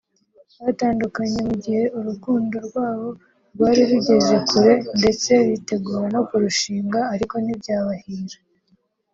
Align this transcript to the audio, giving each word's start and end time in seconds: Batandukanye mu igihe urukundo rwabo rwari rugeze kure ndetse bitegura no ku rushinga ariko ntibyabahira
Batandukanye 0.63 1.37
mu 1.45 1.51
igihe 1.57 1.83
urukundo 1.97 2.55
rwabo 2.67 3.07
rwari 3.53 3.81
rugeze 3.91 4.35
kure 4.49 4.73
ndetse 4.99 5.29
bitegura 5.47 6.05
no 6.13 6.21
ku 6.27 6.35
rushinga 6.43 6.99
ariko 7.13 7.35
ntibyabahira 7.43 8.37